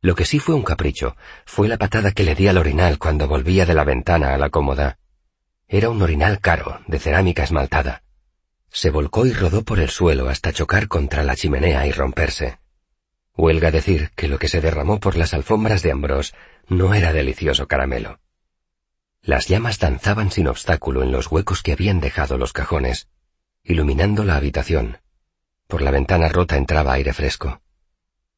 [0.00, 3.28] Lo que sí fue un capricho fue la patada que le di al orinal cuando
[3.28, 4.98] volvía de la ventana a la cómoda.
[5.68, 8.02] Era un orinal caro, de cerámica esmaltada.
[8.76, 12.58] Se volcó y rodó por el suelo hasta chocar contra la chimenea y romperse.
[13.34, 16.34] Huelga decir que lo que se derramó por las alfombras de Ambrose
[16.68, 18.20] no era delicioso caramelo.
[19.22, 23.08] Las llamas danzaban sin obstáculo en los huecos que habían dejado los cajones,
[23.64, 24.98] iluminando la habitación.
[25.68, 27.62] Por la ventana rota entraba aire fresco.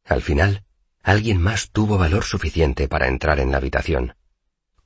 [0.05, 0.63] Al final,
[1.03, 4.15] alguien más tuvo valor suficiente para entrar en la habitación.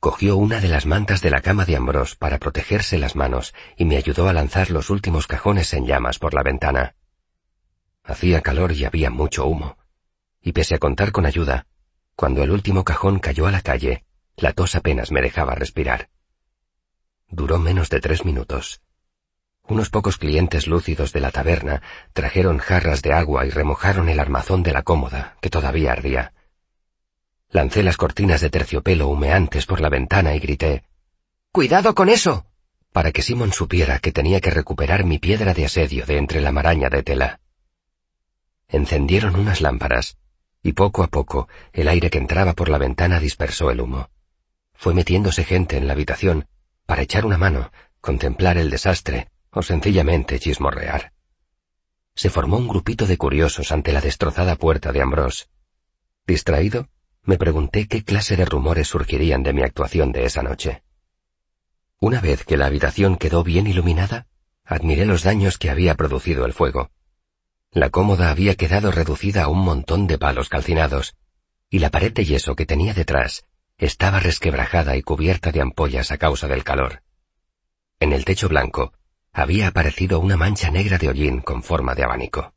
[0.02, 3.84] Cogió una de las mantas de la cama de Ambrose para protegerse las manos y
[3.84, 6.96] me ayudó a lanzar los últimos cajones en llamas por la ventana.
[8.02, 9.76] Hacía calor y había mucho humo.
[10.40, 11.68] Y pese a contar con ayuda,
[12.16, 16.08] cuando el último cajón cayó a la calle, la tos apenas me dejaba respirar.
[17.28, 18.82] Duró menos de tres minutos.
[19.68, 21.80] Unos pocos clientes lúcidos de la taberna
[22.12, 26.32] trajeron jarras de agua y remojaron el armazón de la cómoda, que todavía ardía.
[27.52, 30.84] Lancé las cortinas de terciopelo humeantes por la ventana y grité
[31.52, 32.46] ¡Cuidado con eso!
[32.92, 36.52] para que Simon supiera que tenía que recuperar mi piedra de asedio de entre la
[36.52, 37.40] maraña de tela.
[38.68, 40.18] Encendieron unas lámparas,
[40.62, 44.10] y poco a poco el aire que entraba por la ventana dispersó el humo.
[44.74, 46.46] Fue metiéndose gente en la habitación
[46.86, 51.12] para echar una mano, contemplar el desastre o sencillamente chismorrear.
[52.14, 55.46] Se formó un grupito de curiosos ante la destrozada puerta de Ambrose.
[56.26, 56.88] Distraído,
[57.24, 60.82] me pregunté qué clase de rumores surgirían de mi actuación de esa noche.
[62.00, 64.26] Una vez que la habitación quedó bien iluminada,
[64.64, 66.90] admiré los daños que había producido el fuego.
[67.70, 71.14] La cómoda había quedado reducida a un montón de palos calcinados,
[71.70, 73.46] y la pared de yeso que tenía detrás
[73.78, 77.02] estaba resquebrajada y cubierta de ampollas a causa del calor.
[78.00, 78.92] En el techo blanco
[79.32, 82.52] había aparecido una mancha negra de hollín con forma de abanico.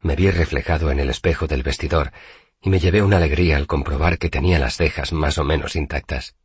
[0.00, 2.12] Me vi reflejado en el espejo del vestidor
[2.62, 6.36] y me llevé una alegría al comprobar que tenía las cejas más o menos intactas.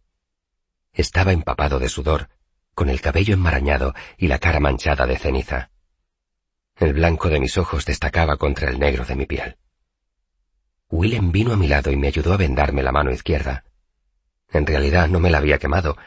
[0.91, 2.29] Estaba empapado de sudor,
[2.73, 5.69] con el cabello enmarañado y la cara manchada de ceniza.
[6.75, 9.57] El blanco de mis ojos destacaba contra el negro de mi piel.
[10.89, 13.63] Willem vino a mi lado y me ayudó a vendarme la mano izquierda.
[14.49, 15.97] En realidad no me la había quemado,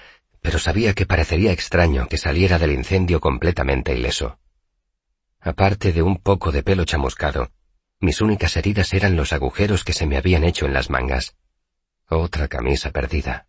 [0.41, 4.39] pero sabía que parecería extraño que saliera del incendio completamente ileso.
[5.41, 7.53] Aparte de un poco de pelo chamuscado,
[8.01, 11.37] mis únicas heridas eran los agujeros que se me habían hecho en las mangas.
[12.09, 13.47] Otra camisa perdida.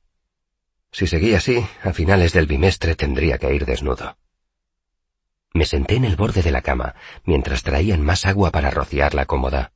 [0.92, 4.18] Si seguía así, a finales del bimestre tendría que ir desnudo.
[5.54, 9.26] Me senté en el borde de la cama, mientras traían más agua para rociar la
[9.26, 9.72] cómoda.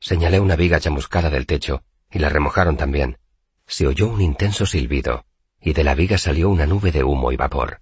[0.00, 3.18] Señalé una viga chamuscada del techo, y la remojaron también
[3.66, 5.24] se oyó un intenso silbido,
[5.60, 7.80] y de la viga salió una nube de humo y vapor.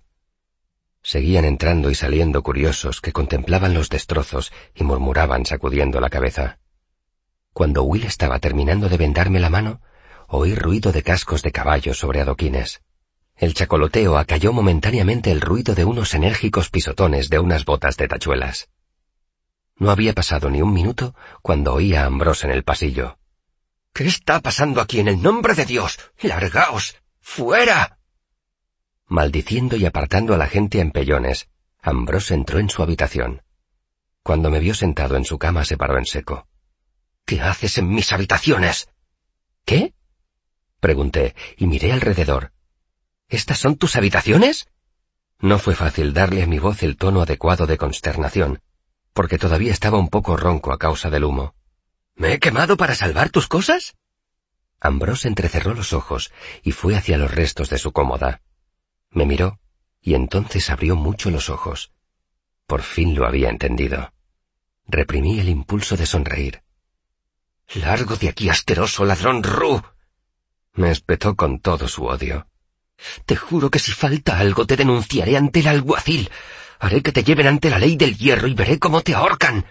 [1.02, 6.58] Seguían entrando y saliendo curiosos que contemplaban los destrozos y murmuraban sacudiendo la cabeza.
[7.52, 9.80] Cuando Will estaba terminando de vendarme la mano,
[10.28, 12.82] oí ruido de cascos de caballo sobre adoquines.
[13.36, 18.68] El chacoloteo acalló momentáneamente el ruido de unos enérgicos pisotones de unas botas de tachuelas.
[19.76, 23.18] No había pasado ni un minuto cuando oí a Ambrose en el pasillo.
[23.92, 25.98] ¿Qué está pasando aquí en el nombre de Dios?
[26.20, 26.96] ¡Largaos!
[27.20, 27.98] ¡Fuera!
[29.06, 31.48] Maldiciendo y apartando a la gente en pellones,
[31.80, 33.42] Ambrose entró en su habitación.
[34.22, 36.46] Cuando me vio sentado en su cama se paró en seco.
[37.24, 38.88] ¿Qué haces en mis habitaciones?
[39.64, 39.94] ¿Qué?
[40.80, 42.52] Pregunté y miré alrededor.
[43.28, 44.68] ¿Estas son tus habitaciones?
[45.38, 48.62] No fue fácil darle a mi voz el tono adecuado de consternación,
[49.12, 51.54] porque todavía estaba un poco ronco a causa del humo.
[52.14, 53.96] ¿Me he quemado para salvar tus cosas?
[54.80, 58.42] Ambrose entrecerró los ojos y fue hacia los restos de su cómoda.
[59.12, 59.60] Me miró
[60.00, 61.92] y entonces abrió mucho los ojos.
[62.66, 64.12] Por fin lo había entendido.
[64.86, 66.62] Reprimí el impulso de sonreír.
[67.74, 69.80] Largo de aquí, asqueroso ladrón Ru.
[70.74, 72.48] Me espetó con todo su odio.
[73.24, 76.30] Te juro que si falta algo te denunciaré ante el alguacil.
[76.80, 79.64] Haré que te lleven ante la ley del hierro y veré cómo te ahorcan.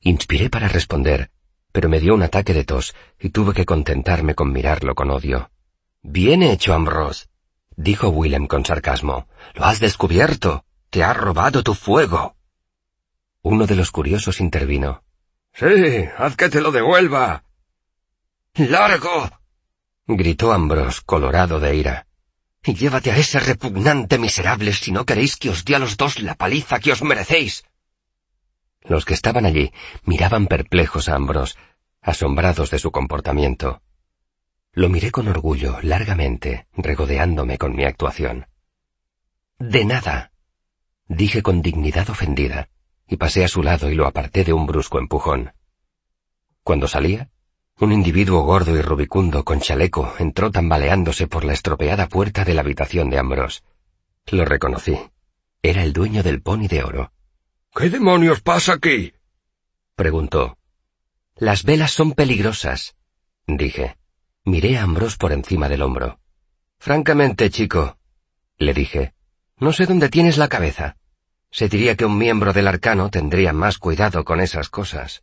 [0.00, 1.30] Inspiré para responder,
[1.72, 5.50] pero me dio un ataque de tos y tuve que contentarme con mirarlo con odio.
[6.02, 7.26] Bien hecho, Ambrose,
[7.76, 9.28] dijo Willem con sarcasmo.
[9.54, 10.64] Lo has descubierto.
[10.90, 12.36] Te ha robado tu fuego.
[13.42, 15.02] Uno de los curiosos intervino.
[15.52, 17.44] Sí, haz que te lo devuelva.
[18.54, 19.30] ¡Largo!
[20.06, 22.06] gritó Ambrose, colorado de ira.
[22.64, 26.20] Y llévate a ese repugnante miserable si no queréis que os dé a los dos
[26.20, 27.64] la paliza que os merecéis.
[28.82, 29.72] Los que estaban allí
[30.04, 31.56] miraban perplejos a Ambrose,
[32.00, 33.82] asombrados de su comportamiento.
[34.74, 38.46] Lo miré con orgullo, largamente, regodeándome con mi actuación.
[39.58, 40.32] De nada,
[41.06, 42.68] dije con dignidad ofendida,
[43.06, 45.52] y pasé a su lado y lo aparté de un brusco empujón.
[46.64, 47.30] Cuando salía,
[47.78, 52.62] un individuo gordo y rubicundo con chaleco entró tambaleándose por la estropeada puerta de la
[52.62, 53.62] habitación de Ambrose.
[54.26, 54.98] Lo reconocí.
[55.62, 57.12] Era el dueño del pony de oro.
[57.74, 59.12] ¿Qué demonios pasa aquí?
[59.94, 60.58] preguntó.
[61.36, 62.96] Las velas son peligrosas,
[63.46, 63.96] dije.
[64.44, 66.20] Miré a Ambrose por encima del hombro.
[66.78, 67.98] Francamente, chico,
[68.58, 69.14] le dije,
[69.58, 70.96] no sé dónde tienes la cabeza.
[71.50, 75.22] Se diría que un miembro del arcano tendría más cuidado con esas cosas.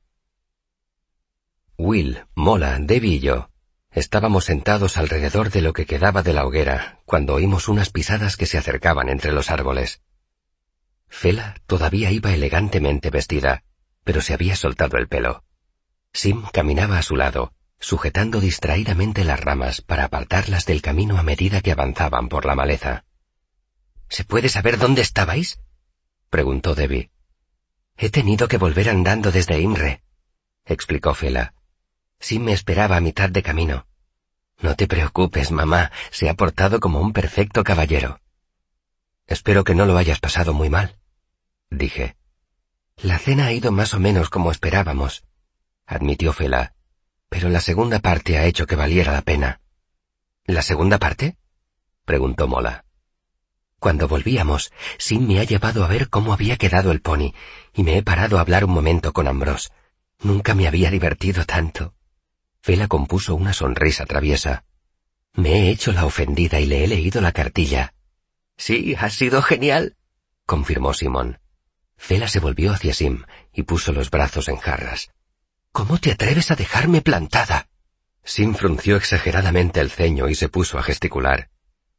[1.77, 3.51] Will, Mola, Debbie y yo
[3.91, 8.45] estábamos sentados alrededor de lo que quedaba de la hoguera cuando oímos unas pisadas que
[8.45, 10.01] se acercaban entre los árboles.
[11.07, 13.63] Fela todavía iba elegantemente vestida,
[14.03, 15.43] pero se había soltado el pelo.
[16.13, 21.61] Sim caminaba a su lado, sujetando distraídamente las ramas para apartarlas del camino a medida
[21.61, 23.03] que avanzaban por la maleza.
[24.07, 25.59] ¿Se puede saber dónde estabais?
[26.29, 27.09] preguntó Debbie.
[27.97, 30.03] He tenido que volver andando desde Imre,
[30.63, 31.55] explicó Fela.
[32.19, 33.87] Sí me esperaba a mitad de camino.
[34.59, 38.21] No te preocupes, mamá, se ha portado como un perfecto caballero.
[39.25, 40.97] Espero que no lo hayas pasado muy mal,
[41.71, 42.15] dije.
[42.97, 45.23] La cena ha ido más o menos como esperábamos,
[45.87, 46.75] admitió Fela,
[47.31, 49.61] pero la segunda parte ha hecho que valiera la pena.
[50.45, 51.37] ¿La segunda parte?
[52.03, 52.83] preguntó Mola.
[53.79, 57.33] Cuando volvíamos, Sim me ha llevado a ver cómo había quedado el pony,
[57.73, 59.69] y me he parado a hablar un momento con Ambrose.
[60.21, 61.93] Nunca me había divertido tanto.
[62.59, 64.65] Fela compuso una sonrisa traviesa.
[65.33, 67.93] Me he hecho la ofendida y le he leído la cartilla.
[68.57, 69.95] Sí, ha sido genial,
[70.45, 71.39] confirmó Simón.
[71.95, 75.11] Fela se volvió hacia Sim y puso los brazos en jarras.
[75.71, 77.69] ¿Cómo te atreves a dejarme plantada?
[78.23, 81.49] Sim frunció exageradamente el ceño y se puso a gesticular.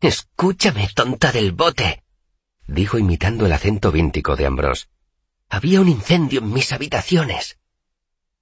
[0.00, 2.02] Escúchame, tonta del bote,
[2.66, 4.86] dijo imitando el acento víntico de Ambrose.
[5.48, 7.58] Había un incendio en mis habitaciones.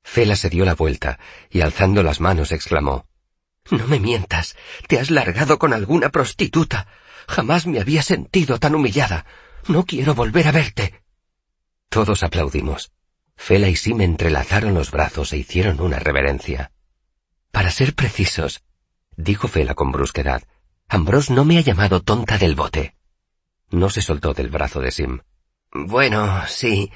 [0.02, 1.18] Fela se dio la vuelta
[1.50, 3.06] y alzando las manos exclamó
[3.70, 4.56] No me mientas.
[4.88, 6.88] Te has largado con alguna prostituta.
[7.28, 9.26] Jamás me había sentido tan humillada.
[9.68, 11.02] No quiero volver a verte.
[11.88, 12.92] Todos aplaudimos.
[13.40, 16.72] Fela y Sim entrelazaron los brazos e hicieron una reverencia.
[17.50, 18.62] Para ser precisos,
[19.16, 20.42] dijo Fela con brusquedad,
[20.88, 22.94] Ambrose no me ha llamado tonta del bote.
[23.70, 25.20] No se soltó del brazo de Sim.
[25.72, 26.92] Bueno, sí,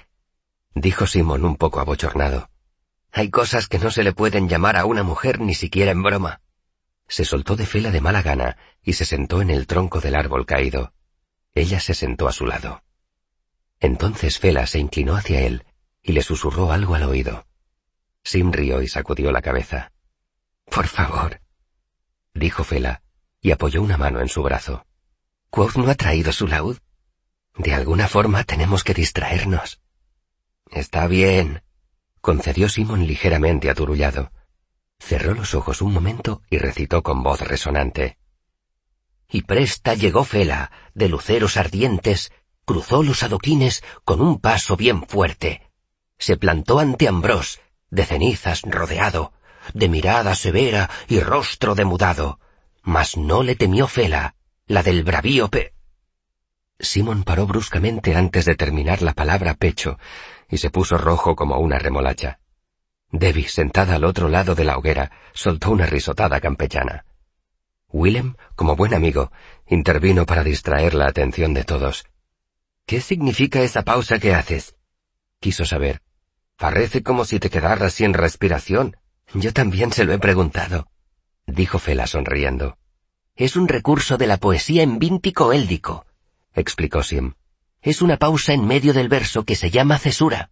[0.74, 2.50] dijo Simon un poco abochornado.
[3.10, 6.42] Hay cosas que no se le pueden llamar a una mujer ni siquiera en broma.
[7.08, 10.44] Se soltó de Fela de mala gana y se sentó en el tronco del árbol
[10.44, 10.92] caído.
[11.54, 12.84] Ella se sentó a su lado.
[13.80, 15.64] Entonces Fela se inclinó hacia él
[16.04, 17.46] y le susurró algo al oído.
[18.22, 19.90] Sim rió y sacudió la cabeza.
[20.70, 21.40] Por favor,
[22.34, 23.02] dijo Fela,
[23.40, 24.86] y apoyó una mano en su brazo.
[25.50, 26.78] Quoth no ha traído su laúd.
[27.56, 29.80] De alguna forma tenemos que distraernos.
[30.70, 31.62] Está bien,
[32.20, 34.30] concedió Simon ligeramente aturullado.
[34.98, 38.18] Cerró los ojos un momento y recitó con voz resonante.
[39.30, 42.32] Y presta llegó Fela, de luceros ardientes,
[42.64, 45.62] cruzó los adoquines con un paso bien fuerte.
[46.18, 49.32] Se plantó ante Ambrós, de cenizas rodeado,
[49.72, 52.38] de mirada severa y rostro demudado
[52.84, 55.72] mas no le temió Fela, la del bravío pe...
[56.78, 59.98] Simón paró bruscamente antes de terminar la palabra pecho
[60.48, 62.40] y se puso rojo como una remolacha.
[63.10, 67.06] Debbie, sentada al otro lado de la hoguera, soltó una risotada campechana.
[67.88, 69.32] Willem, como buen amigo,
[69.66, 72.04] intervino para distraer la atención de todos.
[72.86, 74.74] ¿Qué significa esa pausa que haces?
[75.40, 76.03] Quiso saber.
[76.56, 78.96] Parece como si te quedaras sin respiración.
[79.34, 80.88] Yo también se lo he preguntado
[81.46, 82.78] dijo Fela sonriendo.
[83.36, 86.06] Es un recurso de la poesía en víntico éldico,
[86.54, 87.34] explicó Sim.
[87.82, 90.50] Es una pausa en medio del verso que se llama cesura.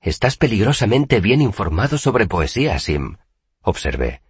[0.00, 3.16] Estás peligrosamente bien informado sobre poesía, Sim,
[3.62, 4.22] observé.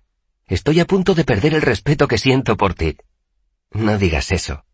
[0.46, 2.96] Estoy a punto de perder el respeto que siento por ti.
[3.70, 4.64] No digas eso,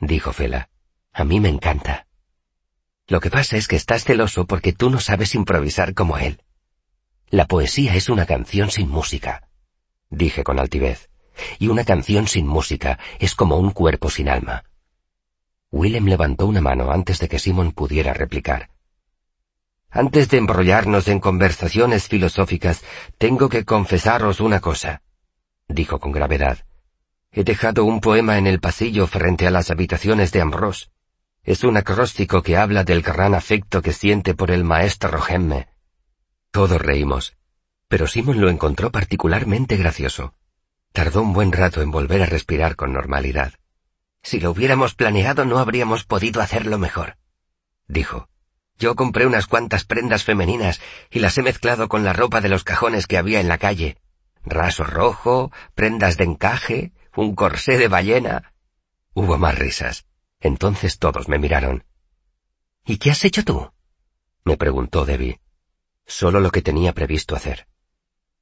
[0.00, 0.70] dijo Fela.
[1.12, 2.07] A mí me encanta.
[3.08, 6.42] Lo que pasa es que estás celoso porque tú no sabes improvisar como él.
[7.30, 9.48] La poesía es una canción sin música
[10.10, 11.10] dije con altivez,
[11.58, 14.64] y una canción sin música es como un cuerpo sin alma.
[15.70, 18.70] Willem levantó una mano antes de que Simon pudiera replicar.
[19.90, 22.82] Antes de embrollarnos en conversaciones filosóficas,
[23.16, 25.02] tengo que confesaros una cosa,
[25.66, 26.64] dijo con gravedad.
[27.30, 30.88] He dejado un poema en el pasillo frente a las habitaciones de Ambrose.
[31.48, 35.68] Es un acróstico que habla del gran afecto que siente por el maestro Gemme.
[36.50, 37.38] Todos reímos,
[37.88, 40.34] pero Simon lo encontró particularmente gracioso.
[40.92, 43.54] Tardó un buen rato en volver a respirar con normalidad.
[44.22, 47.16] Si lo hubiéramos planeado no habríamos podido hacerlo mejor,
[47.86, 48.28] dijo.
[48.76, 52.62] Yo compré unas cuantas prendas femeninas y las he mezclado con la ropa de los
[52.62, 53.96] cajones que había en la calle.
[54.44, 58.52] Raso rojo, prendas de encaje, un corsé de ballena.
[59.14, 60.07] Hubo más risas.
[60.40, 61.84] Entonces todos me miraron.
[62.84, 63.72] ¿Y qué has hecho tú?
[64.44, 65.40] me preguntó Debbie.
[66.06, 67.68] Solo lo que tenía previsto hacer.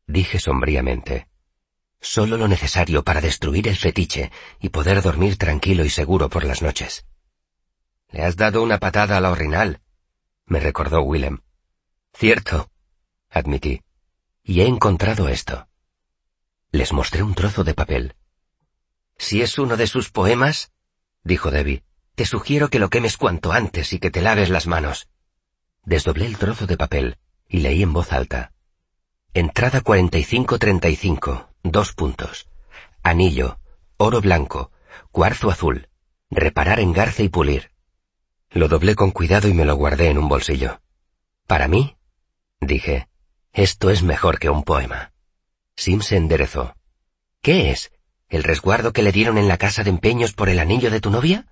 [0.06, 1.28] Dije sombríamente.
[2.00, 4.30] Solo lo necesario para destruir el fetiche
[4.60, 7.06] y poder dormir tranquilo y seguro por las noches.
[8.10, 9.80] Le has dado una patada a la orinal,
[10.46, 11.40] me recordó Willem.
[12.14, 12.70] Cierto,
[13.28, 13.82] admití.
[14.44, 15.68] Y he encontrado esto.
[16.70, 18.14] Les mostré un trozo de papel.
[19.18, 20.72] Si es uno de sus poemas,
[21.26, 21.82] dijo Debbie,
[22.14, 25.08] te sugiero que lo quemes cuanto antes y que te laves las manos.
[25.84, 27.18] Desdoblé el trozo de papel
[27.48, 28.52] y leí en voz alta.
[29.34, 32.48] Entrada 4535, dos puntos.
[33.02, 33.58] Anillo,
[33.98, 34.70] oro blanco,
[35.10, 35.88] cuarzo azul,
[36.30, 37.72] reparar engarce y pulir.
[38.50, 40.80] Lo doblé con cuidado y me lo guardé en un bolsillo.
[41.46, 41.96] Para mí,
[42.60, 43.08] dije,
[43.52, 45.12] esto es mejor que un poema.
[45.76, 46.74] Sim se enderezó.
[47.42, 47.92] ¿Qué es?
[48.28, 51.10] ¿El resguardo que le dieron en la casa de empeños por el anillo de tu
[51.10, 51.46] novia?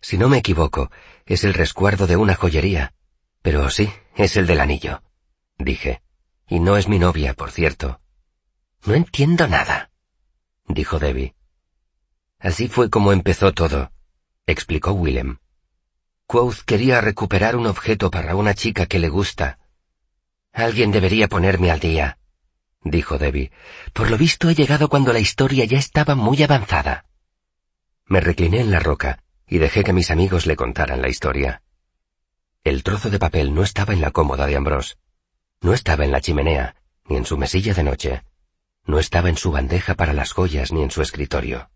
[0.00, 0.90] Si no me equivoco,
[1.24, 2.92] es el resguardo de una joyería.
[3.42, 5.02] Pero sí, es el del anillo,
[5.58, 6.02] dije.
[6.48, 8.00] Y no es mi novia, por cierto.
[8.84, 9.90] No entiendo nada,
[10.68, 11.34] dijo Debbie.
[12.38, 13.90] Así fue como empezó todo,
[14.46, 15.38] explicó Willem.
[16.26, 19.58] Quoth quería recuperar un objeto para una chica que le gusta.
[20.52, 22.18] Alguien debería ponerme al día,
[22.90, 23.52] dijo Debbie.
[23.92, 27.06] Por lo visto he llegado cuando la historia ya estaba muy avanzada.
[28.06, 31.62] Me recliné en la roca y dejé que mis amigos le contaran la historia.
[32.64, 34.96] El trozo de papel no estaba en la cómoda de Ambrose.
[35.60, 36.76] No estaba en la chimenea,
[37.08, 38.22] ni en su mesilla de noche.
[38.84, 41.70] No estaba en su bandeja para las joyas, ni en su escritorio.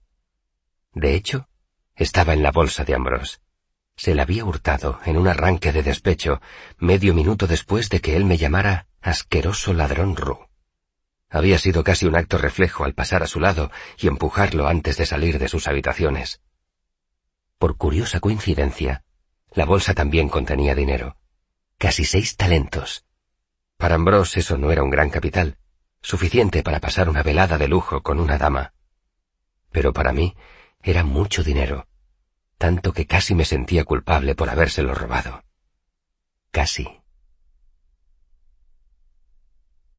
[0.92, 1.48] De hecho,
[1.94, 3.38] estaba en la bolsa de Ambrose
[4.00, 6.40] se la había hurtado en un arranque de despecho
[6.78, 10.48] medio minuto después de que él me llamara asqueroso ladrón Ru.
[11.30, 15.06] Había sido casi un acto reflejo al pasar a su lado y empujarlo antes de
[15.06, 16.40] salir de sus habitaciones.
[17.58, 19.04] Por curiosa coincidencia,
[19.52, 21.16] la bolsa también contenía dinero.
[21.78, 23.04] Casi seis talentos.
[23.76, 25.56] Para Ambrose eso no era un gran capital,
[26.02, 28.74] suficiente para pasar una velada de lujo con una dama.
[29.70, 30.36] Pero para mí
[30.82, 31.86] era mucho dinero
[32.60, 35.42] tanto que casi me sentía culpable por habérselo robado.
[36.50, 36.99] Casi.